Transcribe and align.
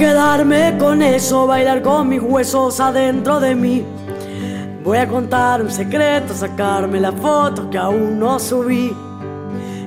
quedarme 0.00 0.78
con 0.78 1.02
eso, 1.02 1.46
bailar 1.46 1.82
con 1.82 2.08
mis 2.08 2.22
huesos 2.22 2.80
adentro 2.80 3.38
de 3.38 3.54
mí. 3.54 3.84
Voy 4.82 4.96
a 4.96 5.06
contar 5.06 5.60
un 5.60 5.70
secreto, 5.70 6.32
sacarme 6.32 6.98
la 6.98 7.12
foto 7.12 7.68
que 7.68 7.76
aún 7.76 8.18
no 8.18 8.38
subí. 8.38 8.96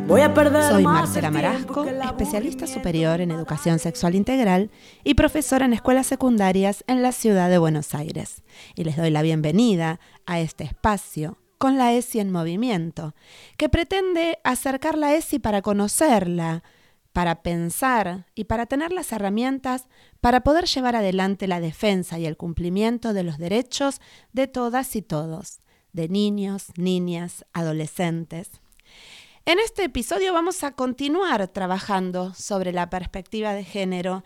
Voy 0.05 0.21
a 0.21 0.31
perder 0.31 0.71
Soy 0.71 0.83
Marcela 0.83 1.31
Marasco, 1.31 1.83
especialista 1.85 2.67
superior 2.67 3.21
en 3.21 3.31
educación 3.31 3.79
sexual 3.79 4.13
integral 4.13 4.69
y 5.03 5.15
profesora 5.15 5.65
en 5.65 5.73
escuelas 5.73 6.05
secundarias 6.05 6.83
en 6.85 7.01
la 7.01 7.11
ciudad 7.11 7.49
de 7.49 7.57
Buenos 7.57 7.95
Aires. 7.95 8.43
Y 8.75 8.83
les 8.83 8.95
doy 8.95 9.09
la 9.09 9.23
bienvenida 9.23 9.99
a 10.27 10.39
este 10.39 10.63
espacio 10.63 11.39
con 11.57 11.79
la 11.79 11.91
ESI 11.91 12.19
en 12.19 12.31
movimiento, 12.31 13.15
que 13.57 13.67
pretende 13.67 14.37
acercar 14.43 14.95
la 14.95 15.15
ESI 15.15 15.39
para 15.39 15.63
conocerla, 15.63 16.61
para 17.13 17.43
pensar 17.43 18.25
y 18.35 18.45
para 18.45 18.65
tener 18.65 18.91
las 18.91 19.11
herramientas 19.11 19.87
para 20.19 20.41
poder 20.41 20.65
llevar 20.65 20.95
adelante 20.95 21.47
la 21.47 21.59
defensa 21.59 22.17
y 22.17 22.25
el 22.25 22.37
cumplimiento 22.37 23.13
de 23.13 23.23
los 23.23 23.37
derechos 23.37 24.01
de 24.33 24.47
todas 24.47 24.95
y 24.95 25.03
todos, 25.03 25.59
de 25.93 26.09
niños, 26.09 26.71
niñas, 26.75 27.45
adolescentes. 27.53 28.49
En 29.45 29.59
este 29.59 29.83
episodio 29.83 30.33
vamos 30.33 30.63
a 30.63 30.71
continuar 30.71 31.47
trabajando 31.49 32.33
sobre 32.33 32.71
la 32.73 32.89
perspectiva 32.89 33.53
de 33.53 33.63
género. 33.63 34.23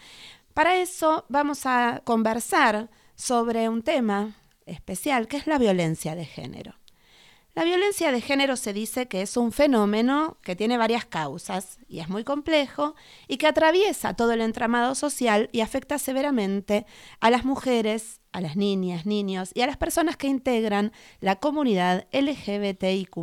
Para 0.54 0.78
eso 0.78 1.26
vamos 1.28 1.66
a 1.66 2.02
conversar 2.06 2.90
sobre 3.16 3.68
un 3.68 3.82
tema 3.82 4.36
especial 4.66 5.28
que 5.28 5.38
es 5.38 5.48
la 5.48 5.58
violencia 5.58 6.16
de 6.16 6.26
género. 6.26 6.76
La 7.58 7.64
violencia 7.64 8.12
de 8.12 8.22
género 8.22 8.56
se 8.56 8.72
dice 8.72 9.08
que 9.08 9.24
es 9.24 9.36
un 9.36 9.52
fenómeno 9.52 10.38
que 10.44 10.56
tiene 10.56 10.78
varias 10.78 11.06
causas 11.06 11.80
y 11.88 12.02
es 12.02 12.08
muy 12.08 12.24
complejo 12.24 12.94
y 13.28 13.38
que 13.38 13.48
atraviesa 13.48 14.14
todo 14.14 14.34
el 14.34 14.42
entramado 14.42 14.94
social 14.94 15.50
y 15.52 15.62
afecta 15.62 15.98
severamente 15.98 16.86
a 17.20 17.32
las 17.32 17.46
mujeres, 17.46 18.22
a 18.32 18.42
las 18.42 18.58
niñas, 18.58 19.08
niños 19.08 19.50
y 19.56 19.62
a 19.62 19.66
las 19.66 19.78
personas 19.78 20.18
que 20.18 20.28
integran 20.28 20.92
la 21.20 21.38
comunidad 21.38 22.06
LGBTIQ. 22.12 23.18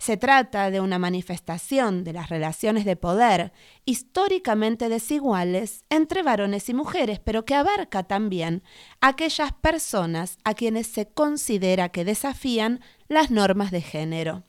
Se 0.00 0.16
trata 0.16 0.70
de 0.70 0.80
una 0.80 0.98
manifestación 0.98 2.04
de 2.04 2.14
las 2.14 2.30
relaciones 2.30 2.86
de 2.86 2.96
poder 2.96 3.52
históricamente 3.84 4.88
desiguales 4.88 5.84
entre 5.90 6.22
varones 6.22 6.70
y 6.70 6.74
mujeres, 6.74 7.20
pero 7.20 7.44
que 7.44 7.54
abarca 7.54 8.04
también 8.04 8.62
aquellas 9.02 9.52
personas 9.52 10.38
a 10.42 10.54
quienes 10.54 10.86
se 10.86 11.06
considera 11.06 11.90
que 11.90 12.06
desafían 12.06 12.80
las 13.08 13.30
normas 13.30 13.70
de 13.72 13.82
género. 13.82 14.44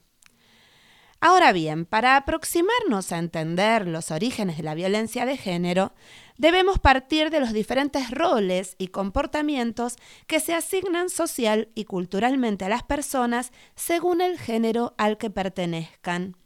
Ahora 1.24 1.52
bien, 1.54 1.86
para 1.86 2.18
aproximarnos 2.18 3.12
a 3.12 3.20
entender 3.20 3.88
los 3.88 4.10
orígenes 4.10 4.58
de 4.58 4.64
la 4.64 4.74
violencia 4.74 5.24
de 5.28 5.38
género, 5.38 5.94
debemos 6.38 6.80
partir 6.80 7.30
de 7.30 7.40
los 7.40 7.54
diferentes 7.54 8.10
roles 8.10 8.74
y 8.80 8.88
comportamientos 8.88 9.98
que 10.26 10.40
se 10.40 10.56
asignan 10.56 11.12
social 11.12 11.70
y 11.76 11.86
culturalmente 11.86 12.66
a 12.66 12.70
las 12.70 12.82
personas 12.82 13.52
según 13.76 14.20
el 14.20 14.40
género 14.40 14.96
al 14.98 15.20
que 15.20 15.30
pertenezcan. 15.30 16.38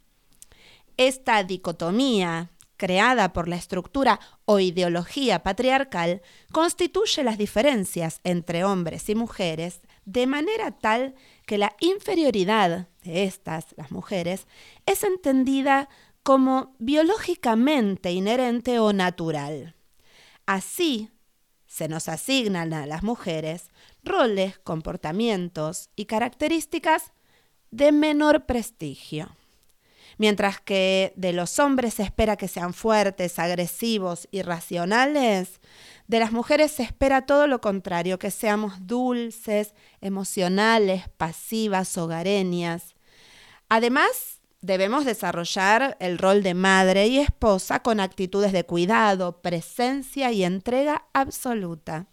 Esta 0.98 1.42
dicotomía, 1.46 2.52
creada 2.76 3.32
por 3.32 3.48
la 3.48 3.56
estructura 3.56 4.20
o 4.44 4.60
ideología 4.60 5.42
patriarcal, 5.42 6.22
constituye 6.52 7.24
las 7.24 7.38
diferencias 7.38 8.20
entre 8.26 8.66
hombres 8.66 9.08
y 9.08 9.16
mujeres 9.16 9.80
de 10.04 10.28
manera 10.28 10.72
tal 10.72 11.16
que 11.46 11.58
la 11.58 11.74
inferioridad 11.80 12.90
de 13.06 13.24
estas, 13.24 13.68
las 13.78 13.92
mujeres, 13.92 14.48
es 14.86 15.04
entendida 15.04 15.88
como 16.24 16.76
biológicamente 16.80 18.12
inherente 18.12 18.80
o 18.80 18.92
natural. 18.92 19.76
Así, 20.46 21.12
se 21.68 21.88
nos 21.88 22.10
asignan 22.10 22.74
a 22.74 22.86
las 22.86 23.04
mujeres 23.04 23.70
roles, 24.04 24.58
comportamientos 24.60 25.90
y 25.96 26.06
características 26.06 27.14
de 27.72 27.92
menor 27.92 28.46
prestigio. 28.46 29.36
Mientras 30.18 30.62
que 30.62 31.14
de 31.18 31.34
los 31.34 31.60
hombres 31.60 31.96
se 31.96 32.04
espera 32.04 32.38
que 32.38 32.48
sean 32.48 32.74
fuertes, 32.74 33.38
agresivos 33.38 34.28
y 34.32 34.42
racionales, 34.42 35.60
de 36.08 36.20
las 36.20 36.32
mujeres 36.32 36.72
se 36.72 36.84
espera 36.84 37.26
todo 37.26 37.48
lo 37.48 37.60
contrario, 37.60 38.18
que 38.18 38.32
seamos 38.32 38.88
dulces, 38.88 39.74
emocionales, 40.00 41.10
pasivas, 41.18 41.98
hogareñas. 41.98 42.95
Además, 43.70 44.42
debemos 44.62 45.06
desarrollar 45.06 45.98
el 46.00 46.18
rol 46.18 46.44
de 46.44 46.54
madre 46.54 47.08
y 47.08 47.20
esposa 47.20 47.82
con 47.82 48.00
actitudes 48.00 48.52
de 48.52 48.66
cuidado, 48.66 49.42
presencia 49.42 50.32
y 50.32 50.44
entrega 50.44 51.08
absoluta. 51.14 52.08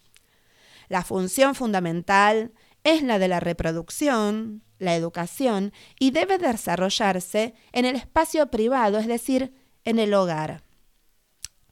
La 0.89 1.03
función 1.03 1.55
fundamental 1.55 2.53
es 2.85 3.03
la 3.03 3.19
de 3.19 3.29
la 3.29 3.41
reproducción, 3.41 4.63
la 4.79 4.97
educación, 4.97 5.73
y 5.99 6.11
debe 6.11 6.39
desarrollarse 6.39 7.55
en 7.73 7.85
el 7.85 7.97
espacio 7.97 8.51
privado, 8.51 8.99
es 8.99 9.07
decir, 9.07 9.55
en 9.85 9.99
el 9.99 10.13
hogar. 10.15 10.65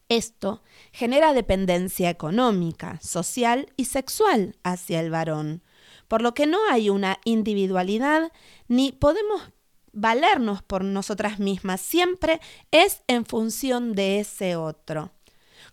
Esto 0.09 0.63
genera 0.93 1.33
dependencia 1.33 2.11
económica, 2.11 2.99
social 3.01 3.73
y 3.77 3.85
sexual 3.85 4.57
hacia 4.65 5.01
el 5.01 5.11
varón, 5.11 5.63
por 6.09 6.23
lo 6.23 6.35
que 6.35 6.47
no 6.47 6.59
hay 6.71 6.91
una 6.91 7.21
individualidad 7.25 8.33
ni 8.67 8.91
podemos 8.91 9.53
valernos 9.93 10.63
por 10.63 10.85
nosotras 10.85 11.39
mismas, 11.39 11.81
siempre 11.81 12.41
es 12.71 13.03
en 13.07 13.25
función 13.25 13.95
de 13.95 14.21
ese 14.21 14.57
otro. 14.57 15.13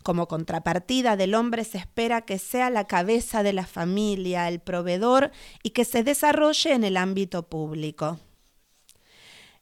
Como 0.02 0.28
contrapartida 0.28 1.16
del 1.16 1.34
hombre 1.34 1.64
se 1.64 1.78
espera 1.78 2.22
que 2.22 2.38
sea 2.38 2.70
la 2.70 2.86
cabeza 2.86 3.42
de 3.42 3.52
la 3.52 3.66
familia, 3.66 4.48
el 4.48 4.60
proveedor 4.60 5.30
y 5.62 5.70
que 5.70 5.84
se 5.84 6.02
desarrolle 6.02 6.72
en 6.72 6.84
el 6.84 6.96
ámbito 6.96 7.48
público. 7.48 8.18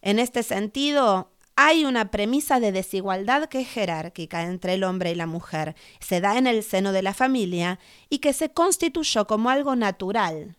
En 0.03 0.19
este 0.19 0.43
sentido, 0.43 1.33
hay 1.57 1.85
una 1.85 2.11
premisa 2.11 2.61
de 2.61 2.71
desigualdad 2.71 3.49
que 3.49 3.61
es 3.61 3.69
jerárquica 3.69 4.43
entre 4.43 4.75
el 4.75 4.85
hombre 4.85 5.11
y 5.11 5.15
la 5.15 5.27
mujer, 5.27 5.75
se 6.01 6.21
da 6.21 6.37
en 6.37 6.47
el 6.47 6.63
seno 6.63 6.93
de 6.93 7.03
la 7.03 7.15
familia 7.15 7.79
y 8.11 8.19
que 8.19 8.35
se 8.35 8.51
constituyó 8.51 9.27
como 9.27 9.49
algo 9.49 9.75
natural. 9.75 10.57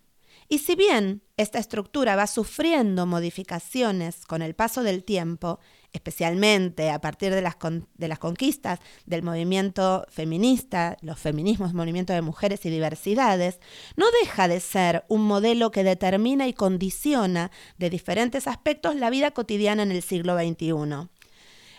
Y 0.49 0.59
si 0.59 0.75
bien 0.75 1.23
esta 1.35 1.59
estructura 1.59 2.15
va 2.15 2.25
sufriendo 2.25 3.05
modificaciones 3.05 4.25
con 4.25 4.41
el 4.41 4.55
paso 4.55 4.81
del 4.81 5.03
tiempo, 5.03 5.59
especialmente 5.91 6.89
a 6.89 7.01
partir 7.01 7.33
de 7.33 7.41
las, 7.41 7.57
con- 7.57 7.87
de 7.95 8.07
las 8.07 8.17
conquistas 8.19 8.79
del 9.05 9.23
movimiento 9.23 10.05
feminista, 10.09 10.95
los 11.01 11.19
feminismos, 11.19 11.73
movimiento 11.73 12.13
de 12.13 12.21
mujeres 12.21 12.65
y 12.65 12.69
diversidades, 12.69 13.59
no 13.97 14.05
deja 14.21 14.47
de 14.47 14.61
ser 14.61 15.03
un 15.09 15.23
modelo 15.23 15.69
que 15.71 15.83
determina 15.83 16.47
y 16.47 16.53
condiciona 16.53 17.51
de 17.77 17.89
diferentes 17.89 18.47
aspectos 18.47 18.95
la 18.95 19.09
vida 19.09 19.31
cotidiana 19.31 19.83
en 19.83 19.91
el 19.91 20.01
siglo 20.01 20.37
XXI. 20.37 21.09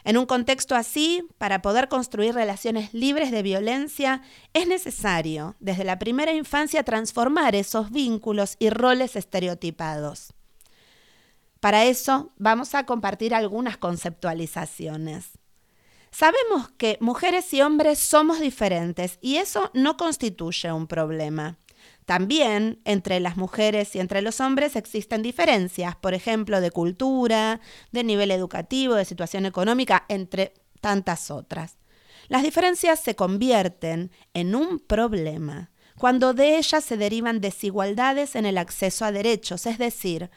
En 0.08 0.16
un 0.16 0.24
contexto 0.24 0.74
así, 0.74 1.28
para 1.36 1.60
poder 1.60 1.88
construir 1.88 2.34
relaciones 2.34 2.94
libres 2.94 3.30
de 3.30 3.42
violencia, 3.42 4.22
es 4.54 4.66
necesario, 4.66 5.54
desde 5.60 5.84
la 5.84 5.98
primera 5.98 6.32
infancia, 6.32 6.82
transformar 6.82 7.54
esos 7.54 7.90
vínculos 7.90 8.56
y 8.58 8.70
roles 8.70 9.16
estereotipados. 9.16 10.32
Para 11.60 11.84
eso 11.84 12.32
vamos 12.38 12.74
a 12.74 12.86
compartir 12.86 13.34
algunas 13.34 13.76
conceptualizaciones. 13.76 15.32
Sabemos 16.10 16.70
que 16.78 16.96
mujeres 17.02 17.52
y 17.52 17.60
hombres 17.60 17.98
somos 17.98 18.40
diferentes 18.40 19.18
y 19.20 19.36
eso 19.36 19.70
no 19.74 19.98
constituye 19.98 20.72
un 20.72 20.86
problema. 20.86 21.58
También 22.08 22.80
entre 22.86 23.20
las 23.20 23.36
mujeres 23.36 23.94
y 23.94 24.00
entre 24.00 24.22
los 24.22 24.40
hombres 24.40 24.76
existen 24.76 25.20
diferencias, 25.20 25.94
por 25.94 26.14
ejemplo, 26.14 26.62
de 26.62 26.70
cultura, 26.70 27.60
de 27.92 28.02
nivel 28.02 28.30
educativo, 28.30 28.94
de 28.94 29.04
situación 29.04 29.44
económica, 29.44 30.06
entre 30.08 30.54
tantas 30.80 31.30
otras. 31.30 31.76
Las 32.28 32.44
diferencias 32.44 32.98
se 32.98 33.14
convierten 33.14 34.10
en 34.32 34.54
un 34.54 34.78
problema 34.78 35.70
cuando 35.98 36.32
de 36.32 36.56
ellas 36.56 36.82
se 36.82 36.96
derivan 36.96 37.42
desigualdades 37.42 38.36
en 38.36 38.46
el 38.46 38.56
acceso 38.56 39.04
a 39.04 39.12
derechos, 39.12 39.66
es 39.66 39.76
decir, 39.76 40.30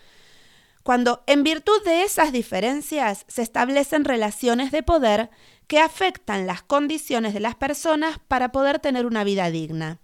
cuando 0.84 1.24
en 1.26 1.44
virtud 1.46 1.82
de 1.86 2.04
esas 2.04 2.34
diferencias 2.34 3.24
se 3.30 3.44
establecen 3.44 4.04
relaciones 4.04 4.74
de 4.74 4.84
poder 4.84 5.30
que 5.68 5.80
afectan 5.80 6.48
las 6.48 6.64
condiciones 6.64 7.34
de 7.34 7.40
las 7.40 7.56
personas 7.56 8.20
para 8.28 8.52
poder 8.52 8.80
tener 8.80 9.06
una 9.06 9.24
vida 9.24 9.50
digna. 9.50 10.02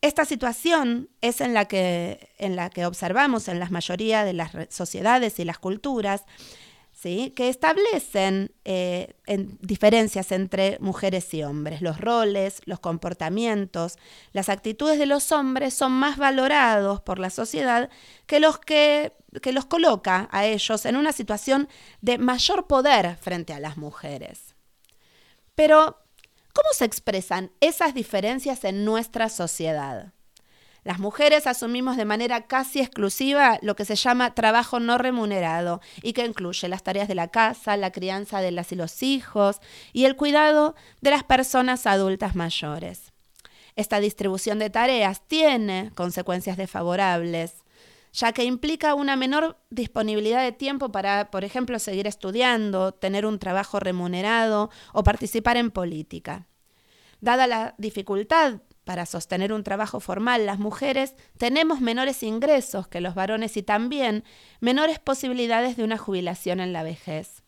Esta 0.00 0.24
situación 0.24 1.08
es 1.20 1.40
en 1.40 1.54
la 1.54 1.64
que, 1.66 2.30
en 2.38 2.54
la 2.56 2.70
que 2.70 2.86
observamos 2.86 3.48
en 3.48 3.58
la 3.58 3.68
mayoría 3.68 4.24
de 4.24 4.32
las 4.32 4.52
sociedades 4.70 5.38
y 5.40 5.44
las 5.44 5.58
culturas, 5.58 6.24
¿sí? 6.92 7.32
que 7.34 7.48
establecen 7.48 8.52
eh, 8.64 9.14
en- 9.26 9.58
diferencias 9.60 10.30
entre 10.30 10.78
mujeres 10.80 11.34
y 11.34 11.42
hombres. 11.42 11.82
Los 11.82 12.00
roles, 12.00 12.60
los 12.64 12.78
comportamientos, 12.78 13.96
las 14.32 14.48
actitudes 14.48 15.00
de 15.00 15.06
los 15.06 15.32
hombres 15.32 15.74
son 15.74 15.90
más 15.92 16.16
valorados 16.16 17.00
por 17.00 17.18
la 17.18 17.30
sociedad 17.30 17.90
que 18.26 18.38
los 18.38 18.58
que, 18.60 19.14
que 19.42 19.52
los 19.52 19.66
coloca 19.66 20.28
a 20.30 20.46
ellos 20.46 20.86
en 20.86 20.94
una 20.96 21.12
situación 21.12 21.68
de 22.02 22.18
mayor 22.18 22.68
poder 22.68 23.16
frente 23.16 23.52
a 23.52 23.58
las 23.58 23.76
mujeres. 23.76 24.54
Pero, 25.56 25.98
¿Cómo 26.60 26.74
se 26.74 26.86
expresan 26.86 27.52
esas 27.60 27.94
diferencias 27.94 28.64
en 28.64 28.84
nuestra 28.84 29.28
sociedad? 29.28 30.12
Las 30.82 30.98
mujeres 30.98 31.46
asumimos 31.46 31.96
de 31.96 32.04
manera 32.04 32.48
casi 32.48 32.80
exclusiva 32.80 33.60
lo 33.62 33.76
que 33.76 33.84
se 33.84 33.94
llama 33.94 34.34
trabajo 34.34 34.80
no 34.80 34.98
remunerado 34.98 35.80
y 36.02 36.14
que 36.14 36.24
incluye 36.24 36.66
las 36.66 36.82
tareas 36.82 37.06
de 37.06 37.14
la 37.14 37.28
casa, 37.28 37.76
la 37.76 37.92
crianza 37.92 38.40
de 38.40 38.50
las 38.50 38.72
y 38.72 38.74
los 38.74 39.04
hijos 39.04 39.60
y 39.92 40.06
el 40.06 40.16
cuidado 40.16 40.74
de 41.00 41.12
las 41.12 41.22
personas 41.22 41.86
adultas 41.86 42.34
mayores. 42.34 43.12
Esta 43.76 44.00
distribución 44.00 44.58
de 44.58 44.68
tareas 44.68 45.22
tiene 45.28 45.92
consecuencias 45.94 46.56
desfavorables, 46.56 47.62
ya 48.18 48.32
que 48.32 48.42
implica 48.42 48.96
una 48.96 49.14
menor 49.14 49.58
disponibilidad 49.70 50.42
de 50.42 50.50
tiempo 50.50 50.90
para, 50.90 51.30
por 51.30 51.44
ejemplo, 51.44 51.78
seguir 51.78 52.08
estudiando, 52.08 52.92
tener 52.92 53.24
un 53.24 53.38
trabajo 53.38 53.78
remunerado 53.78 54.70
o 54.92 55.04
participar 55.04 55.56
en 55.56 55.70
política. 55.70 56.48
Dada 57.20 57.46
la 57.46 57.76
dificultad 57.78 58.60
para 58.82 59.06
sostener 59.06 59.52
un 59.52 59.62
trabajo 59.62 60.00
formal, 60.00 60.46
las 60.46 60.58
mujeres 60.58 61.14
tenemos 61.36 61.80
menores 61.80 62.24
ingresos 62.24 62.88
que 62.88 63.00
los 63.00 63.14
varones 63.14 63.56
y 63.56 63.62
también 63.62 64.24
menores 64.58 64.98
posibilidades 64.98 65.76
de 65.76 65.84
una 65.84 65.96
jubilación 65.96 66.58
en 66.58 66.72
la 66.72 66.82
vejez. 66.82 67.44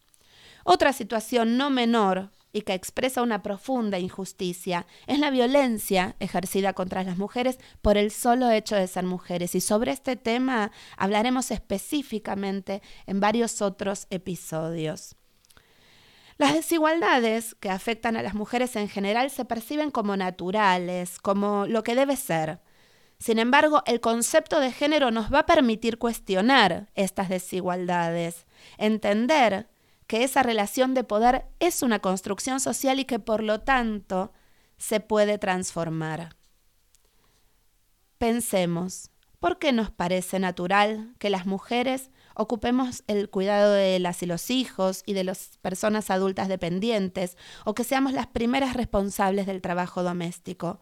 Otra 0.62 0.92
situación 0.92 1.56
no 1.56 1.70
menor 1.70 2.30
y 2.52 2.62
que 2.62 2.74
expresa 2.74 3.22
una 3.22 3.42
profunda 3.42 3.98
injusticia 3.98 4.86
es 5.06 5.18
la 5.18 5.30
violencia 5.30 6.16
ejercida 6.20 6.72
contra 6.72 7.04
las 7.04 7.16
mujeres 7.16 7.58
por 7.82 7.96
el 7.96 8.10
solo 8.10 8.50
hecho 8.50 8.76
de 8.76 8.86
ser 8.86 9.04
mujeres. 9.04 9.54
Y 9.54 9.60
sobre 9.60 9.92
este 9.92 10.16
tema 10.16 10.72
hablaremos 10.96 11.50
específicamente 11.50 12.82
en 13.06 13.20
varios 13.20 13.62
otros 13.62 14.06
episodios. 14.10 15.16
Las 16.38 16.54
desigualdades 16.54 17.54
que 17.54 17.68
afectan 17.68 18.16
a 18.16 18.22
las 18.22 18.34
mujeres 18.34 18.74
en 18.76 18.88
general 18.88 19.30
se 19.30 19.44
perciben 19.44 19.90
como 19.90 20.16
naturales, 20.16 21.18
como 21.18 21.66
lo 21.66 21.82
que 21.82 21.94
debe 21.94 22.16
ser. 22.16 22.60
Sin 23.18 23.38
embargo, 23.38 23.82
el 23.84 24.00
concepto 24.00 24.58
de 24.58 24.72
género 24.72 25.10
nos 25.10 25.30
va 25.30 25.40
a 25.40 25.46
permitir 25.46 25.98
cuestionar 25.98 26.88
estas 26.94 27.28
desigualdades, 27.28 28.46
entender 28.78 29.68
que 30.10 30.24
esa 30.24 30.42
relación 30.42 30.92
de 30.92 31.04
poder 31.04 31.46
es 31.60 31.84
una 31.84 32.00
construcción 32.00 32.58
social 32.58 32.98
y 32.98 33.04
que 33.04 33.20
por 33.20 33.44
lo 33.44 33.60
tanto 33.60 34.32
se 34.76 34.98
puede 34.98 35.38
transformar. 35.38 36.34
Pensemos, 38.18 39.12
¿por 39.38 39.60
qué 39.60 39.70
nos 39.70 39.92
parece 39.92 40.40
natural 40.40 41.14
que 41.20 41.30
las 41.30 41.46
mujeres 41.46 42.10
ocupemos 42.34 43.04
el 43.06 43.30
cuidado 43.30 43.72
de 43.72 44.00
las 44.00 44.20
y 44.24 44.26
los 44.26 44.50
hijos 44.50 45.04
y 45.06 45.12
de 45.12 45.22
las 45.22 45.58
personas 45.62 46.10
adultas 46.10 46.48
dependientes, 46.48 47.36
o 47.64 47.74
que 47.74 47.84
seamos 47.84 48.12
las 48.12 48.26
primeras 48.26 48.74
responsables 48.74 49.46
del 49.46 49.62
trabajo 49.62 50.02
doméstico. 50.02 50.80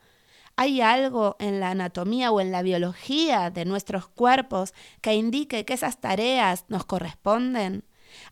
¿Hay 0.57 0.81
algo 0.81 1.37
en 1.39 1.61
la 1.61 1.73
anatomía 1.73 2.31
o 2.31 2.41
en 2.41 2.51
la 2.51 2.63
biología 2.63 3.51
de 3.51 3.67
nuestros 3.67 4.09
cuerpos 4.09 4.73
que 5.03 5.13
indique 5.13 5.67
que 5.67 5.75
esas 5.75 6.01
tareas 6.01 6.65
nos 6.69 6.87
corresponden? 6.87 7.85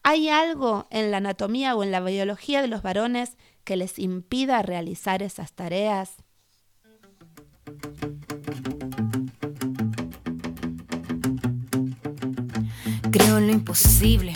¿Hay 0.03 0.29
algo 0.29 0.87
en 0.91 1.11
la 1.11 1.19
anatomía 1.19 1.75
o 1.75 1.83
en 1.83 1.91
la 1.91 2.01
biología 2.01 2.63
de 2.63 2.69
los 2.69 2.83
varones 2.83 3.37
que 3.65 3.77
les 3.77 3.99
impida 3.99 4.63
realizar 4.63 5.23
esas 5.23 5.53
tareas? 5.53 6.17
Creo 13.11 13.39
en 13.39 13.47
lo 13.47 13.53
imposible. 13.53 14.33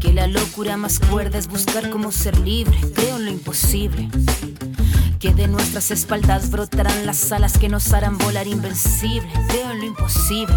Que 0.00 0.12
la 0.12 0.26
locura 0.26 0.76
más 0.76 0.98
cuerda 0.98 1.38
es 1.38 1.48
buscar 1.48 1.90
cómo 1.90 2.12
ser 2.12 2.38
libre. 2.38 2.76
Creo 2.94 3.16
en 3.16 3.24
lo 3.24 3.30
imposible. 3.30 4.08
Que 5.22 5.32
de 5.32 5.46
nuestras 5.46 5.92
espaldas 5.92 6.50
brotarán 6.50 7.06
las 7.06 7.30
alas 7.30 7.56
que 7.56 7.68
nos 7.68 7.92
harán 7.92 8.18
volar 8.18 8.48
invencible. 8.48 9.30
Creo 9.46 9.70
en 9.70 9.78
lo 9.78 9.84
imposible 9.84 10.56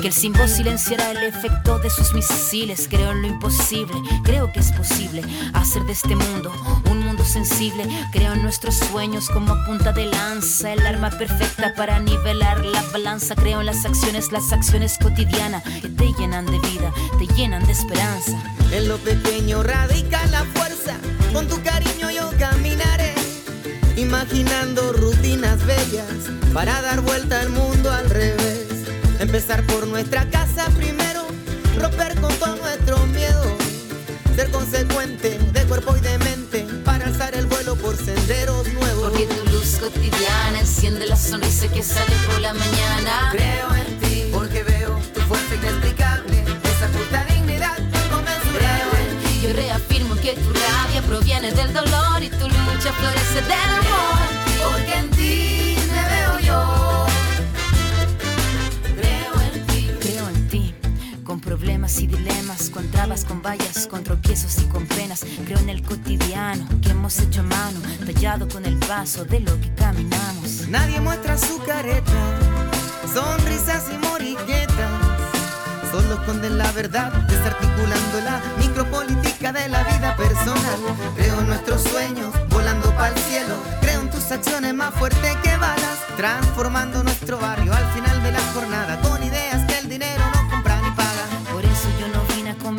que 0.00 0.08
el 0.08 0.12
símbolo 0.12 0.48
silenciará 0.48 1.12
el 1.12 1.22
efecto 1.22 1.78
de 1.78 1.90
sus 1.90 2.12
misiles. 2.12 2.88
Creo 2.90 3.12
en 3.12 3.22
lo 3.22 3.28
imposible, 3.28 3.94
creo 4.24 4.50
que 4.50 4.58
es 4.58 4.72
posible 4.72 5.22
hacer 5.52 5.84
de 5.84 5.92
este 5.92 6.16
mundo 6.16 6.52
un 6.90 7.04
mundo 7.04 7.24
sensible. 7.24 7.86
Creo 8.10 8.32
en 8.32 8.42
nuestros 8.42 8.74
sueños 8.74 9.30
como 9.30 9.54
punta 9.64 9.92
de 9.92 10.06
lanza, 10.06 10.72
el 10.72 10.84
arma 10.84 11.10
perfecta 11.10 11.72
para 11.76 12.00
nivelar 12.00 12.64
la 12.64 12.82
balanza. 12.92 13.36
Creo 13.36 13.60
en 13.60 13.66
las 13.66 13.84
acciones, 13.84 14.32
las 14.32 14.52
acciones 14.52 14.98
cotidianas 15.00 15.62
que 15.62 15.88
te 15.88 16.12
llenan 16.18 16.46
de 16.46 16.58
vida, 16.58 16.92
te 17.16 17.28
llenan 17.34 17.64
de 17.64 17.72
esperanza. 17.72 18.36
En 18.72 18.88
lo 18.88 18.96
pequeño 18.98 19.62
radica 19.62 20.26
la 20.26 20.42
fuerza, 20.46 20.96
con 21.32 21.46
tu 21.46 21.62
cariño 21.62 22.10
yo 22.10 22.28
caminaré. 22.40 23.09
Imaginando 23.96 24.92
rutinas 24.92 25.64
bellas 25.66 26.30
para 26.52 26.80
dar 26.82 27.00
vuelta 27.00 27.40
al 27.40 27.50
mundo 27.50 27.90
al 27.90 28.08
revés. 28.08 28.66
Empezar 29.18 29.62
por 29.66 29.86
nuestra 29.86 30.28
casa 30.30 30.66
primero, 30.76 31.26
romper 31.78 32.18
con 32.20 32.32
todo 32.34 32.56
nuestro 32.56 33.06
miedo. 33.08 33.56
Ser 34.34 34.50
consecuente 34.50 35.38
de 35.52 35.64
cuerpo 35.64 35.96
y 35.96 36.00
de 36.00 36.18
mente 36.18 36.66
para 36.84 37.06
alzar 37.06 37.34
el 37.34 37.46
vuelo 37.46 37.76
por 37.76 37.96
senderos 37.96 38.66
nuevos. 38.72 39.10
Porque 39.10 39.26
tu 39.26 39.50
luz 39.50 39.78
cotidiana 39.78 40.60
enciende 40.60 41.06
la 41.06 41.16
sonrisa 41.16 41.68
que 41.68 41.82
sale 41.82 42.14
por 42.26 42.40
la 42.40 42.54
mañana. 42.54 43.28
Creo 43.32 43.74
en 43.74 44.00
ti 44.00 44.24
porque 44.32 44.62
veo 44.62 44.98
tu 45.14 45.20
fuerza 45.22 45.54
inexplicable, 45.56 46.39
proviene 51.10 51.50
del 51.50 51.72
dolor 51.72 52.22
y 52.22 52.28
tu 52.28 52.46
lucha 52.48 52.92
florece 52.92 53.42
del 53.42 53.70
amor. 53.80 54.20
Porque 54.62 54.94
en 54.96 55.10
ti 55.10 55.76
me 55.92 56.02
veo 56.14 56.38
yo. 56.38 57.06
con 61.24 61.38
problemas 61.38 62.00
y 62.00 62.08
dilemas, 62.08 62.70
con 62.70 62.90
trabas, 62.90 63.24
con 63.24 63.40
vallas, 63.40 63.86
con 63.86 64.02
tropiezos 64.02 64.58
y 64.62 64.64
con 64.64 64.84
penas. 64.86 65.24
Creo 65.46 65.58
en 65.58 65.68
el 65.68 65.80
cotidiano 65.80 66.66
que 66.82 66.90
hemos 66.90 67.20
hecho 67.20 67.44
mano, 67.44 67.78
tallado 68.04 68.48
con 68.48 68.66
el 68.66 68.76
paso 68.78 69.24
de 69.24 69.38
lo 69.38 69.60
que 69.60 69.72
caminamos. 69.74 70.66
Nadie 70.68 71.00
muestra 71.00 71.38
su 71.38 71.58
careta, 71.62 72.20
sonrisas 73.14 73.84
y 73.92 73.98
moriquetas. 73.98 74.69
Solo 75.90 76.14
esconden 76.14 76.56
la 76.56 76.70
verdad, 76.72 77.12
desarticulando 77.28 78.20
la 78.24 78.40
micropolítica 78.58 79.52
de 79.52 79.68
la 79.68 79.82
vida 79.82 80.16
personal. 80.16 80.78
Creo 81.16 81.40
nuestros 81.40 81.82
sueños, 81.82 82.32
volando 82.48 82.94
para 82.94 83.08
el 83.08 83.18
cielo. 83.18 83.54
Creo 83.80 84.00
en 84.00 84.10
tus 84.10 84.30
acciones 84.30 84.72
más 84.72 84.94
fuertes 84.94 85.36
que 85.42 85.56
balas, 85.56 85.98
transformando 86.16 87.02
nuestro 87.02 87.38
barrio 87.38 87.72
al 87.74 87.84
final 87.92 88.22
de 88.22 88.32
la 88.32 88.40
jornada 88.54 89.00
con 89.00 89.20
ideas 89.22 89.64
que 89.66 89.78
el 89.78 89.88
dinero 89.88 90.29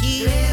tiempo 0.00 0.47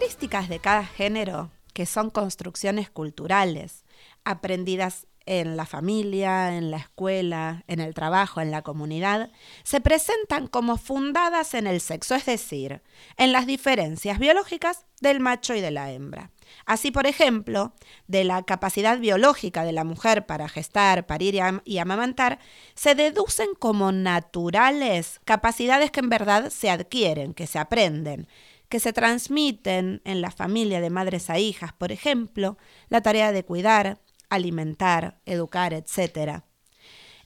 características 0.00 0.48
de 0.48 0.60
cada 0.60 0.86
género, 0.86 1.50
que 1.74 1.84
son 1.84 2.08
construcciones 2.08 2.88
culturales, 2.88 3.84
aprendidas 4.24 5.06
en 5.26 5.58
la 5.58 5.66
familia, 5.66 6.56
en 6.56 6.70
la 6.70 6.78
escuela, 6.78 7.64
en 7.66 7.80
el 7.80 7.92
trabajo, 7.92 8.40
en 8.40 8.50
la 8.50 8.62
comunidad, 8.62 9.30
se 9.62 9.82
presentan 9.82 10.46
como 10.46 10.78
fundadas 10.78 11.52
en 11.52 11.66
el 11.66 11.82
sexo, 11.82 12.14
es 12.14 12.24
decir, 12.24 12.80
en 13.18 13.32
las 13.32 13.46
diferencias 13.46 14.18
biológicas 14.18 14.86
del 15.02 15.20
macho 15.20 15.54
y 15.54 15.60
de 15.60 15.70
la 15.70 15.92
hembra. 15.92 16.30
Así, 16.64 16.90
por 16.90 17.06
ejemplo, 17.06 17.74
de 18.06 18.24
la 18.24 18.42
capacidad 18.42 18.98
biológica 18.98 19.64
de 19.64 19.72
la 19.72 19.84
mujer 19.84 20.24
para 20.24 20.48
gestar, 20.48 21.06
parir 21.06 21.38
y, 21.64 21.78
amamantar, 21.78 22.38
se 22.74 22.94
deducen 22.94 23.48
como 23.58 23.92
naturales 23.92 25.20
capacidades 25.26 25.90
que 25.90 26.00
en 26.00 26.08
verdad 26.08 26.48
se 26.48 26.70
adquieren, 26.70 27.34
que 27.34 27.46
se 27.46 27.58
aprenden, 27.58 28.28
que 28.70 28.80
se 28.80 28.94
transmiten 28.94 30.00
en 30.04 30.22
la 30.22 30.30
familia 30.30 30.80
de 30.80 30.88
madres 30.88 31.28
a 31.28 31.38
hijas, 31.38 31.74
por 31.74 31.92
ejemplo, 31.92 32.56
la 32.88 33.02
tarea 33.02 33.32
de 33.32 33.44
cuidar, 33.44 34.00
alimentar, 34.30 35.20
educar, 35.26 35.74
etc. 35.74 36.44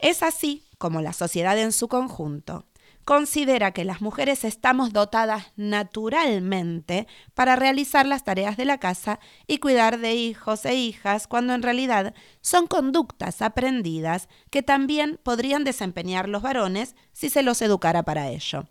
Es 0.00 0.24
así 0.24 0.64
como 0.78 1.00
la 1.00 1.12
sociedad 1.12 1.56
en 1.56 1.70
su 1.70 1.86
conjunto 1.86 2.66
considera 3.04 3.72
que 3.72 3.84
las 3.84 4.00
mujeres 4.00 4.44
estamos 4.44 4.92
dotadas 4.92 5.52
naturalmente 5.56 7.06
para 7.34 7.56
realizar 7.56 8.06
las 8.06 8.24
tareas 8.24 8.56
de 8.56 8.64
la 8.64 8.78
casa 8.78 9.20
y 9.46 9.58
cuidar 9.58 9.98
de 9.98 10.14
hijos 10.14 10.64
e 10.64 10.74
hijas, 10.74 11.26
cuando 11.26 11.54
en 11.54 11.62
realidad 11.62 12.14
son 12.40 12.66
conductas 12.66 13.42
aprendidas 13.42 14.28
que 14.50 14.62
también 14.62 15.20
podrían 15.22 15.64
desempeñar 15.64 16.28
los 16.28 16.42
varones 16.42 16.96
si 17.12 17.28
se 17.28 17.42
los 17.42 17.60
educara 17.62 18.04
para 18.04 18.30
ello. 18.30 18.66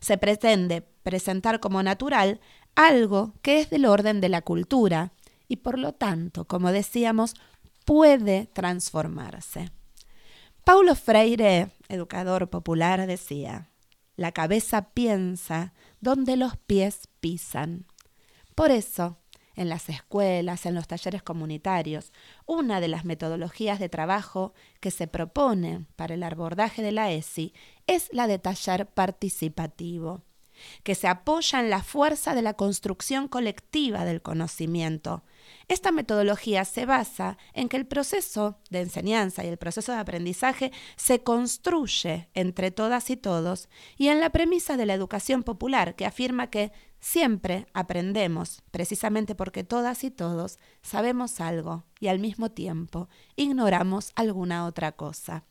Se 0.00 0.18
pretende 0.18 0.82
presentar 1.02 1.60
como 1.60 1.82
natural 1.82 2.40
algo 2.74 3.34
que 3.42 3.60
es 3.60 3.70
del 3.70 3.86
orden 3.86 4.20
de 4.20 4.28
la 4.28 4.42
cultura 4.42 5.12
y 5.48 5.56
por 5.56 5.78
lo 5.78 5.92
tanto, 5.92 6.46
como 6.46 6.70
decíamos, 6.72 7.34
puede 7.84 8.46
transformarse. 8.46 9.70
Paulo 10.64 10.94
Freire, 10.94 11.70
educador 11.88 12.50
popular, 12.50 13.06
decía, 13.06 13.70
la 14.16 14.32
cabeza 14.32 14.90
piensa 14.90 15.72
donde 16.00 16.36
los 16.36 16.56
pies 16.56 17.08
pisan. 17.20 17.86
Por 18.54 18.70
eso, 18.70 19.16
en 19.54 19.68
las 19.68 19.88
escuelas, 19.88 20.66
en 20.66 20.74
los 20.74 20.86
talleres 20.86 21.22
comunitarios, 21.22 22.12
una 22.46 22.80
de 22.80 22.88
las 22.88 23.04
metodologías 23.04 23.78
de 23.78 23.88
trabajo 23.88 24.52
que 24.80 24.90
se 24.90 25.06
propone 25.06 25.86
para 25.96 26.14
el 26.14 26.22
abordaje 26.22 26.82
de 26.82 26.92
la 26.92 27.10
ESI 27.10 27.54
es 27.88 28.08
la 28.12 28.28
de 28.28 28.38
taller 28.38 28.86
participativo 28.86 30.22
que 30.82 30.94
se 30.94 31.08
apoya 31.08 31.60
en 31.60 31.70
la 31.70 31.82
fuerza 31.82 32.34
de 32.34 32.42
la 32.42 32.54
construcción 32.54 33.28
colectiva 33.28 34.04
del 34.04 34.22
conocimiento. 34.22 35.22
Esta 35.68 35.92
metodología 35.92 36.64
se 36.64 36.86
basa 36.86 37.38
en 37.54 37.68
que 37.68 37.76
el 37.76 37.86
proceso 37.86 38.58
de 38.70 38.80
enseñanza 38.80 39.44
y 39.44 39.48
el 39.48 39.56
proceso 39.56 39.92
de 39.92 39.98
aprendizaje 39.98 40.72
se 40.96 41.22
construye 41.22 42.28
entre 42.34 42.70
todas 42.70 43.10
y 43.10 43.16
todos 43.16 43.68
y 43.96 44.08
en 44.08 44.20
la 44.20 44.30
premisa 44.30 44.76
de 44.76 44.86
la 44.86 44.94
educación 44.94 45.42
popular 45.42 45.94
que 45.94 46.06
afirma 46.06 46.50
que 46.50 46.72
siempre 47.00 47.66
aprendemos 47.72 48.62
precisamente 48.70 49.34
porque 49.34 49.64
todas 49.64 50.04
y 50.04 50.10
todos 50.10 50.58
sabemos 50.82 51.40
algo 51.40 51.84
y 52.00 52.08
al 52.08 52.18
mismo 52.18 52.50
tiempo 52.50 53.08
ignoramos 53.36 54.12
alguna 54.16 54.66
otra 54.66 54.92
cosa. 54.92 55.44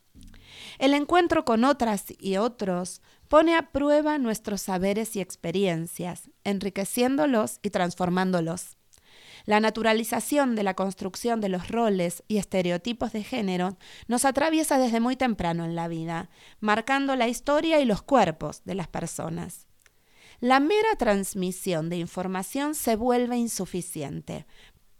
El 0.79 0.93
encuentro 0.93 1.45
con 1.45 1.63
otras 1.63 2.05
y 2.19 2.37
otros 2.37 3.01
pone 3.27 3.55
a 3.55 3.71
prueba 3.71 4.17
nuestros 4.17 4.61
saberes 4.61 5.15
y 5.15 5.21
experiencias, 5.21 6.29
enriqueciéndolos 6.43 7.59
y 7.61 7.69
transformándolos. 7.69 8.77
La 9.45 9.61
naturalización 9.61 10.55
de 10.55 10.63
la 10.63 10.73
construcción 10.73 11.39
de 11.39 11.49
los 11.49 11.69
roles 11.69 12.23
y 12.27 12.37
estereotipos 12.37 13.13
de 13.13 13.23
género 13.23 13.77
nos 14.07 14.25
atraviesa 14.25 14.77
desde 14.77 14.99
muy 14.99 15.15
temprano 15.15 15.63
en 15.63 15.73
la 15.73 15.87
vida, 15.87 16.29
marcando 16.59 17.15
la 17.15 17.29
historia 17.29 17.79
y 17.79 17.85
los 17.85 18.01
cuerpos 18.01 18.61
de 18.65 18.75
las 18.75 18.89
personas. 18.89 19.67
La 20.39 20.59
mera 20.59 20.95
transmisión 20.97 21.89
de 21.89 21.97
información 21.97 22.75
se 22.75 22.95
vuelve 22.95 23.37
insuficiente, 23.37 24.45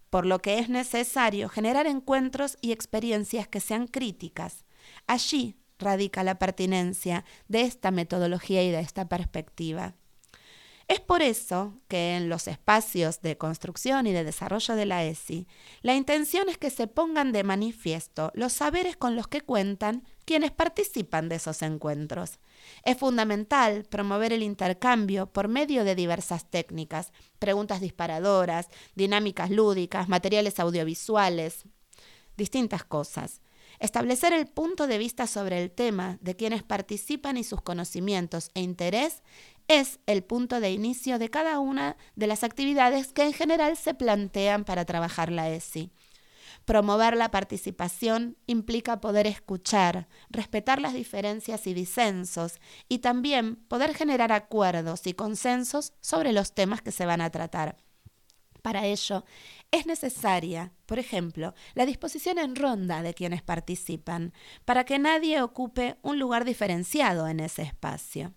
por 0.10 0.26
lo 0.26 0.40
que 0.40 0.60
es 0.60 0.70
necesario 0.70 1.50
generar 1.50 1.86
encuentros 1.86 2.58
y 2.62 2.72
experiencias 2.72 3.48
que 3.48 3.60
sean 3.60 3.88
críticas. 3.88 4.66
Allí 5.08 5.56
radica 5.80 6.24
la 6.24 6.38
pertinencia 6.38 7.26
de 7.48 7.62
esta 7.62 7.92
metodología 7.92 8.64
y 8.64 8.72
de 8.72 8.80
esta 8.80 9.08
perspectiva. 9.08 9.96
Es 10.88 11.02
por 11.02 11.22
eso 11.22 11.74
que 11.90 12.16
en 12.16 12.30
los 12.30 12.48
espacios 12.48 13.22
de 13.22 13.38
construcción 13.38 14.08
y 14.08 14.14
de 14.14 14.24
desarrollo 14.24 14.74
de 14.74 14.86
la 14.86 15.04
ESI, 15.04 15.46
la 15.82 15.96
intención 15.96 16.48
es 16.48 16.58
que 16.58 16.70
se 16.70 16.88
pongan 16.88 17.34
de 17.34 17.44
manifiesto 17.44 18.32
los 18.36 18.54
saberes 18.54 18.96
con 18.96 19.18
los 19.18 19.28
que 19.28 19.42
cuentan 19.42 20.08
quienes 20.24 20.52
participan 20.52 21.28
de 21.28 21.36
esos 21.36 21.62
encuentros. 21.62 22.40
Es 22.86 22.98
fundamental 22.98 23.84
promover 23.84 24.32
el 24.32 24.44
intercambio 24.44 25.28
por 25.28 25.50
medio 25.50 25.84
de 25.84 25.94
diversas 25.94 26.50
técnicas, 26.50 27.12
preguntas 27.38 27.82
disparadoras, 27.82 28.70
dinámicas 28.96 29.50
lúdicas, 29.50 30.08
materiales 30.08 30.58
audiovisuales, 30.58 31.66
distintas 32.38 32.86
cosas. 32.86 33.42
Establecer 33.80 34.34
el 34.34 34.48
punto 34.48 34.88
de 34.88 34.98
vista 34.98 35.28
sobre 35.28 35.62
el 35.62 35.72
tema 35.72 36.18
de 36.22 36.36
quienes 36.36 36.64
participan 36.64 37.38
y 37.38 37.44
sus 37.44 37.62
conocimientos 37.62 38.50
e 38.56 38.62
interés 38.62 39.22
es 39.68 40.00
el 40.08 40.24
punto 40.24 40.60
de 40.60 40.72
inicio 40.72 41.20
de 41.20 41.30
cada 41.30 41.60
una 41.60 41.96
de 42.16 42.28
las 42.28 42.44
actividades 42.44 43.14
que 43.14 43.24
en 43.24 43.34
general 43.34 43.78
se 43.78 43.94
plantean 43.94 44.64
para 44.66 44.86
trabajar 44.86 45.32
la 45.32 45.50
ESI. 45.50 45.92
Promover 46.66 47.16
la 47.16 47.32
participación 47.32 48.36
implica 48.48 49.00
poder 49.00 49.28
escuchar, 49.28 50.08
respetar 50.30 50.82
las 50.82 50.94
diferencias 50.94 51.68
y 51.68 51.74
disensos 51.74 52.60
y 52.90 53.00
también 53.00 53.56
poder 53.56 53.94
generar 53.94 54.32
acuerdos 54.32 55.06
y 55.06 55.14
consensos 55.14 55.94
sobre 56.02 56.34
los 56.34 56.54
temas 56.54 56.82
que 56.82 56.92
se 56.92 57.06
van 57.06 57.22
a 57.22 57.30
tratar. 57.30 57.78
Para 58.62 58.86
ello, 58.86 59.24
es 59.72 59.86
necesaria, 59.86 60.72
por 60.86 61.00
ejemplo, 61.00 61.54
la 61.74 61.86
disposición 61.86 62.40
en 62.40 62.56
ronda 62.56 63.02
de 63.02 63.14
quienes 63.14 63.42
participan, 63.42 64.34
para 64.66 64.86
que 64.86 65.00
nadie 65.00 65.42
ocupe 65.42 65.98
un 66.02 66.20
lugar 66.20 66.46
diferenciado 66.46 67.28
en 67.28 67.40
ese 67.40 67.64
espacio. 67.64 68.34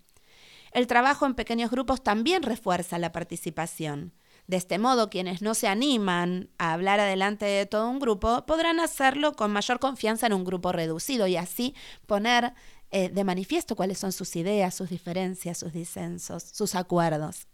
El 0.71 0.87
trabajo 0.87 1.25
en 1.25 1.35
pequeños 1.35 1.71
grupos 1.71 2.03
también 2.03 2.43
refuerza 2.43 2.97
la 2.97 3.11
participación. 3.11 4.13
De 4.47 4.57
este 4.57 4.79
modo, 4.79 5.09
quienes 5.09 5.41
no 5.41 5.53
se 5.53 5.67
animan 5.67 6.49
a 6.57 6.73
hablar 6.73 6.99
adelante 6.99 7.45
de 7.45 7.65
todo 7.65 7.89
un 7.89 7.99
grupo 7.99 8.45
podrán 8.45 8.79
hacerlo 8.79 9.33
con 9.33 9.51
mayor 9.51 9.79
confianza 9.79 10.27
en 10.27 10.33
un 10.33 10.43
grupo 10.43 10.71
reducido 10.71 11.27
y 11.27 11.37
así 11.37 11.75
poner 12.05 12.53
eh, 12.89 13.09
de 13.09 13.23
manifiesto 13.23 13.75
cuáles 13.75 13.97
son 13.97 14.11
sus 14.11 14.35
ideas, 14.35 14.75
sus 14.75 14.89
diferencias, 14.89 15.57
sus 15.59 15.71
disensos, 15.71 16.43
sus 16.43 16.75
acuerdos. 16.75 17.47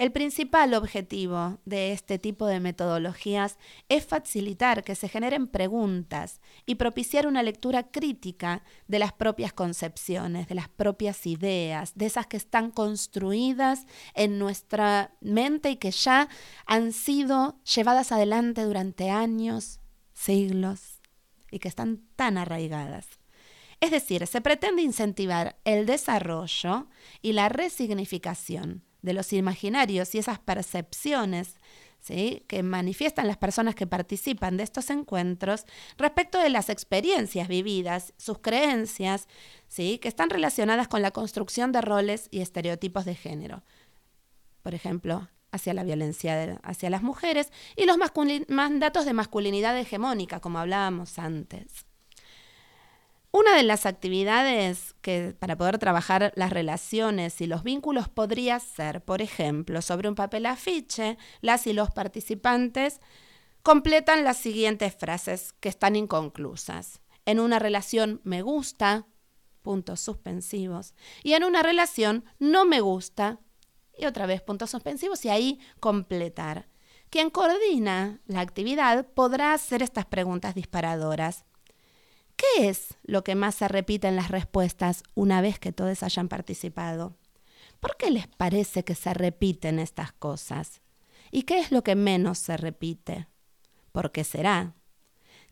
El 0.00 0.12
principal 0.12 0.72
objetivo 0.72 1.58
de 1.66 1.92
este 1.92 2.18
tipo 2.18 2.46
de 2.46 2.58
metodologías 2.58 3.58
es 3.90 4.06
facilitar 4.06 4.82
que 4.82 4.94
se 4.94 5.10
generen 5.10 5.46
preguntas 5.46 6.40
y 6.64 6.76
propiciar 6.76 7.26
una 7.26 7.42
lectura 7.42 7.90
crítica 7.90 8.62
de 8.88 8.98
las 8.98 9.12
propias 9.12 9.52
concepciones, 9.52 10.48
de 10.48 10.54
las 10.54 10.70
propias 10.70 11.26
ideas, 11.26 11.92
de 11.96 12.06
esas 12.06 12.26
que 12.26 12.38
están 12.38 12.70
construidas 12.70 13.84
en 14.14 14.38
nuestra 14.38 15.12
mente 15.20 15.68
y 15.68 15.76
que 15.76 15.90
ya 15.90 16.30
han 16.64 16.94
sido 16.94 17.60
llevadas 17.64 18.10
adelante 18.10 18.62
durante 18.62 19.10
años, 19.10 19.80
siglos 20.14 21.02
y 21.50 21.58
que 21.58 21.68
están 21.68 22.00
tan 22.16 22.38
arraigadas. 22.38 23.06
Es 23.80 23.90
decir, 23.90 24.26
se 24.26 24.40
pretende 24.40 24.80
incentivar 24.80 25.58
el 25.64 25.84
desarrollo 25.84 26.86
y 27.20 27.34
la 27.34 27.50
resignificación 27.50 28.82
de 29.02 29.12
los 29.12 29.32
imaginarios 29.32 30.14
y 30.14 30.18
esas 30.18 30.38
percepciones 30.38 31.56
¿sí? 32.00 32.44
que 32.48 32.62
manifiestan 32.62 33.26
las 33.26 33.36
personas 33.36 33.74
que 33.74 33.86
participan 33.86 34.56
de 34.56 34.64
estos 34.64 34.90
encuentros 34.90 35.64
respecto 35.96 36.38
de 36.38 36.50
las 36.50 36.68
experiencias 36.68 37.48
vividas, 37.48 38.14
sus 38.16 38.38
creencias, 38.38 39.28
¿sí? 39.68 39.98
que 39.98 40.08
están 40.08 40.30
relacionadas 40.30 40.88
con 40.88 41.02
la 41.02 41.10
construcción 41.10 41.72
de 41.72 41.80
roles 41.80 42.28
y 42.30 42.40
estereotipos 42.40 43.04
de 43.04 43.14
género. 43.14 43.62
Por 44.62 44.74
ejemplo, 44.74 45.28
hacia 45.52 45.74
la 45.74 45.82
violencia 45.82 46.60
hacia 46.62 46.90
las 46.90 47.02
mujeres 47.02 47.52
y 47.76 47.84
los 47.86 47.96
mandatos 48.48 49.04
de 49.04 49.12
masculinidad 49.12 49.76
hegemónica, 49.78 50.40
como 50.40 50.58
hablábamos 50.58 51.18
antes. 51.18 51.89
Una 53.32 53.54
de 53.54 53.62
las 53.62 53.86
actividades 53.86 54.96
que 55.02 55.36
para 55.38 55.56
poder 55.56 55.78
trabajar 55.78 56.32
las 56.34 56.50
relaciones 56.50 57.40
y 57.40 57.46
los 57.46 57.62
vínculos 57.62 58.08
podría 58.08 58.58
ser, 58.58 59.04
por 59.04 59.22
ejemplo, 59.22 59.82
sobre 59.82 60.08
un 60.08 60.16
papel 60.16 60.46
afiche, 60.46 61.16
las 61.40 61.68
y 61.68 61.72
los 61.72 61.92
participantes 61.92 63.00
completan 63.62 64.24
las 64.24 64.36
siguientes 64.36 64.96
frases 64.96 65.52
que 65.60 65.68
están 65.68 65.94
inconclusas. 65.94 67.00
En 67.24 67.38
una 67.38 67.60
relación 67.60 68.20
me 68.24 68.42
gusta, 68.42 69.06
puntos 69.62 70.00
suspensivos, 70.00 70.94
y 71.22 71.34
en 71.34 71.44
una 71.44 71.62
relación 71.62 72.24
no 72.40 72.64
me 72.64 72.80
gusta, 72.80 73.38
y 73.96 74.06
otra 74.06 74.26
vez 74.26 74.42
puntos 74.42 74.70
suspensivos 74.70 75.24
y 75.24 75.28
ahí 75.28 75.60
completar. 75.78 76.68
Quien 77.10 77.30
coordina 77.30 78.20
la 78.26 78.40
actividad 78.40 79.06
podrá 79.06 79.52
hacer 79.52 79.82
estas 79.82 80.06
preguntas 80.06 80.56
disparadoras. 80.56 81.44
¿Qué 82.56 82.68
es 82.68 82.94
lo 83.02 83.22
que 83.24 83.34
más 83.34 83.54
se 83.54 83.68
repite 83.68 84.08
en 84.08 84.16
las 84.16 84.30
respuestas 84.30 85.02
una 85.14 85.40
vez 85.40 85.58
que 85.58 85.72
todos 85.72 86.02
hayan 86.02 86.28
participado? 86.28 87.16
¿Por 87.80 87.96
qué 87.96 88.10
les 88.10 88.26
parece 88.26 88.84
que 88.84 88.94
se 88.94 89.12
repiten 89.14 89.78
estas 89.78 90.12
cosas? 90.12 90.80
¿Y 91.30 91.42
qué 91.42 91.58
es 91.58 91.70
lo 91.70 91.82
que 91.82 91.94
menos 91.94 92.38
se 92.38 92.56
repite? 92.56 93.28
¿Por 93.92 94.12
qué 94.12 94.24
será? 94.24 94.74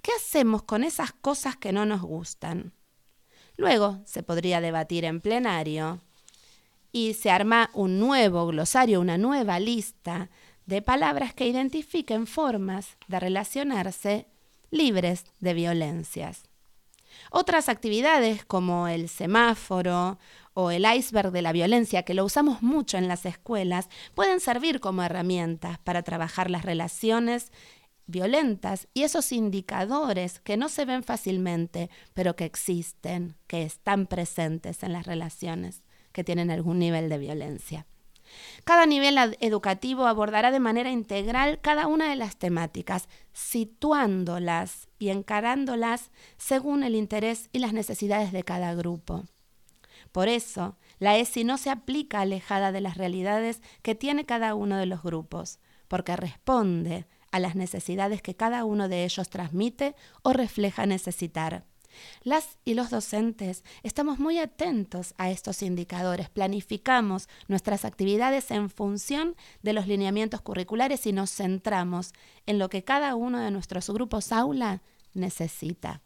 ¿Qué 0.02 0.12
hacemos 0.17 0.62
con 0.62 0.85
esas 0.85 1.12
cosas 1.12 1.57
que 1.57 1.73
no 1.73 1.87
nos 1.87 2.02
gustan? 2.02 2.73
Luego 3.57 4.00
se 4.05 4.23
podría 4.23 4.61
debatir 4.61 5.05
en 5.05 5.21
plenario 5.21 6.00
y 6.93 7.14
se 7.14 7.31
arma 7.31 7.71
un 7.75 7.99
nuevo 7.99 8.47
glosario, 8.47 9.00
una 9.00 9.19
nueva 9.19 9.61
lista 9.61 10.31
de 10.67 10.83
palabras 10.83 11.35
que 11.35 11.47
identifiquen 11.47 12.26
formas 12.26 12.97
de 13.09 13.21
relacionarse 13.21 14.26
libres 14.71 15.25
de 15.40 15.55
violencias. 15.55 16.48
Otras 17.31 17.69
actividades 17.69 18.45
como 18.45 18.89
el 18.89 19.09
semáforo 19.09 20.19
o 20.55 20.71
el 20.71 20.85
iceberg 20.93 21.31
de 21.31 21.43
la 21.43 21.53
violencia, 21.53 22.03
que 22.03 22.15
lo 22.15 22.25
usamos 22.25 22.63
mucho 22.63 22.99
en 22.99 23.09
las 23.09 23.27
escuelas, 23.27 23.89
pueden 24.15 24.41
servir 24.41 24.81
como 24.81 25.03
herramientas 25.03 25.79
para 25.79 26.03
trabajar 26.03 26.51
las 26.51 26.65
relaciones 26.65 27.53
violentas 28.07 28.89
y 28.95 29.03
esos 29.03 29.33
indicadores 29.33 30.41
que 30.41 30.57
no 30.57 30.69
se 30.69 30.85
ven 30.85 31.05
fácilmente, 31.05 31.91
pero 32.15 32.35
que 32.35 32.47
existen, 32.47 33.37
que 33.47 33.63
están 33.63 34.07
presentes 34.07 34.83
en 34.83 34.93
las 34.93 35.07
relaciones 35.07 35.83
que 36.13 36.25
tienen 36.25 36.51
algún 36.51 36.79
nivel 36.79 37.09
de 37.09 37.19
violencia. 37.19 37.87
Cada 38.65 38.87
nivel 38.87 39.17
educativo 39.41 40.07
abordará 40.07 40.51
de 40.51 40.61
manera 40.61 40.91
integral 40.91 41.61
cada 41.61 41.87
una 41.87 42.09
de 42.09 42.17
las 42.17 42.37
temáticas, 42.37 43.09
situándolas 43.33 44.88
y 44.99 45.11
encarándolas 45.11 46.11
según 46.37 46.83
el 46.83 46.95
interés 46.95 47.49
y 47.52 47.59
las 47.59 47.73
necesidades 47.73 48.33
de 48.33 48.43
cada 48.43 48.75
grupo. 48.75 49.25
Por 50.12 50.28
eso, 50.28 50.76
la 50.99 51.17
ESI 51.17 51.45
no 51.45 51.59
se 51.59 51.71
aplica 51.71 52.21
alejada 52.21 52.73
de 52.73 52.81
las 52.81 52.97
realidades 52.97 53.61
que 53.83 53.95
tiene 53.95 54.26
cada 54.26 54.55
uno 54.55 54.76
de 54.76 54.87
los 54.87 55.02
grupos, 55.02 55.59
porque 55.87 56.17
responde 56.17 57.07
a 57.31 57.40
las 57.40 57.55
necesidades 57.55 58.23
que 58.23 58.35
cada 58.35 58.64
uno 58.64 58.88
de 58.88 59.05
ellos 59.05 59.28
transmite 59.28 59.95
o 60.23 60.33
refleja 60.33 60.87
necesitar. 60.87 61.64
Las 62.23 62.59
y 62.64 62.75
los 62.75 62.90
docentes 62.90 63.64
estamos 63.83 64.18
muy 64.18 64.38
atentos 64.38 65.14
a 65.18 65.30
estos 65.30 65.62
indicadores, 65.62 66.28
planificamos 66.30 67.28
nuestras 67.49 67.84
actividades 67.84 68.50
en 68.50 68.71
función 68.71 69.36
de 69.63 69.73
los 69.73 69.86
lineamientos 69.86 70.41
curriculares 70.41 71.06
y 71.06 71.13
nos 71.13 71.30
centramos 71.30 72.13
en 72.47 72.58
lo 72.58 72.69
que 72.69 72.84
cada 72.84 73.15
uno 73.15 73.41
de 73.41 73.50
nuestros 73.50 73.91
grupos 73.91 74.32
aula 74.32 74.82
necesita. 75.15 76.02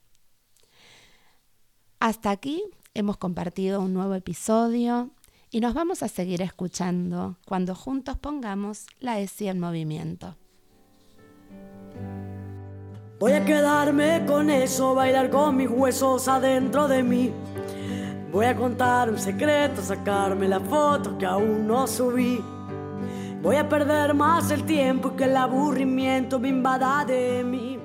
Hasta 2.00 2.30
aquí 2.30 2.62
hemos 2.94 3.16
compartido 3.16 3.80
un 3.80 3.94
nuevo 3.94 4.14
episodio 4.14 5.10
y 5.50 5.60
nos 5.60 5.74
vamos 5.74 6.02
a 6.02 6.08
seguir 6.08 6.42
escuchando 6.42 7.38
cuando 7.46 7.74
juntos 7.74 8.18
pongamos 8.18 8.86
la 8.98 9.20
ESI 9.20 9.48
en 9.48 9.60
movimiento. 9.60 10.36
Voy 13.22 13.34
a 13.34 13.44
quedarme 13.44 14.24
con 14.26 14.50
eso, 14.50 14.96
bailar 14.96 15.30
con 15.30 15.54
mis 15.54 15.70
huesos 15.70 16.26
adentro 16.26 16.88
de 16.88 17.04
mí. 17.04 17.32
Voy 18.32 18.46
a 18.46 18.56
contar 18.56 19.08
un 19.08 19.16
secreto, 19.16 19.80
sacarme 19.80 20.48
la 20.48 20.58
foto 20.58 21.16
que 21.16 21.24
aún 21.24 21.64
no 21.64 21.86
subí. 21.86 22.44
Voy 23.40 23.54
a 23.54 23.68
perder 23.68 24.12
más 24.12 24.50
el 24.50 24.64
tiempo 24.64 25.14
que 25.14 25.22
el 25.22 25.36
aburrimiento 25.36 26.40
me 26.40 26.48
invada 26.48 27.04
de 27.04 27.44
mí. 27.44 27.78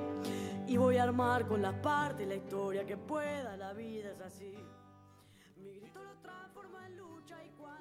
Y 0.66 0.76
voy 0.76 0.96
a 0.96 1.04
armar 1.04 1.46
con 1.46 1.62
las 1.62 1.74
partes 1.74 2.26
la 2.26 2.34
historia 2.34 2.84
que 2.84 2.96
pueda, 2.96 3.56
la 3.56 3.72
vida 3.74 4.10
es 4.10 4.20
así. 4.20 4.56